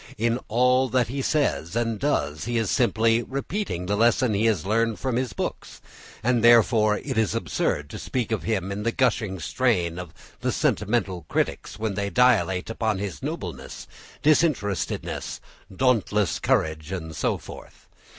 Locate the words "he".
1.09-1.21, 2.45-2.57, 4.33-4.47